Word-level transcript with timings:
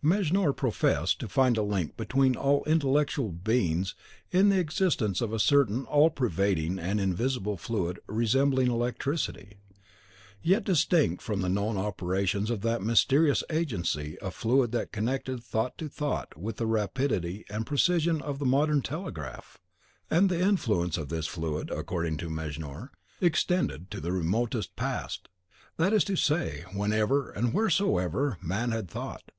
Mejnour 0.00 0.52
professed 0.52 1.18
to 1.18 1.26
find 1.28 1.58
a 1.58 1.62
link 1.64 1.96
between 1.96 2.36
all 2.36 2.62
intellectual 2.68 3.32
beings 3.32 3.96
in 4.30 4.48
the 4.48 4.60
existence 4.60 5.20
of 5.20 5.32
a 5.32 5.40
certain 5.40 5.86
all 5.86 6.08
pervading 6.08 6.78
and 6.78 7.00
invisible 7.00 7.56
fluid 7.56 7.98
resembling 8.06 8.68
electricity, 8.70 9.56
yet 10.40 10.62
distinct 10.62 11.20
from 11.20 11.40
the 11.40 11.48
known 11.48 11.76
operations 11.76 12.48
of 12.48 12.60
that 12.60 12.80
mysterious 12.80 13.42
agency 13.50 14.16
a 14.22 14.30
fluid 14.30 14.70
that 14.70 14.92
connected 14.92 15.42
thought 15.42 15.76
to 15.78 15.88
thought 15.88 16.38
with 16.38 16.58
the 16.58 16.66
rapidity 16.68 17.44
and 17.50 17.66
precision 17.66 18.20
of 18.22 18.38
the 18.38 18.46
modern 18.46 18.82
telegraph, 18.82 19.58
and 20.08 20.28
the 20.30 20.38
influence 20.40 20.96
of 20.96 21.08
this 21.08 21.26
fluid, 21.26 21.70
according 21.72 22.16
to 22.16 22.30
Mejnour, 22.30 22.92
extended 23.20 23.90
to 23.90 24.00
the 24.00 24.12
remotest 24.12 24.76
past, 24.76 25.28
that 25.76 25.92
is 25.92 26.04
to 26.04 26.14
say, 26.14 26.62
whenever 26.72 27.32
and 27.32 27.52
wheresoever 27.52 28.38
man 28.40 28.70
had 28.70 28.88
thought. 28.88 29.32